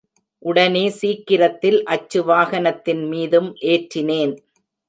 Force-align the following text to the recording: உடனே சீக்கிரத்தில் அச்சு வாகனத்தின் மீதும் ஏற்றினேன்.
உடனே 0.45 0.89
சீக்கிரத்தில் 0.89 1.77
அச்சு 1.83 2.21
வாகனத்தின் 2.23 3.03
மீதும் 3.07 3.55
ஏற்றினேன். 3.65 4.33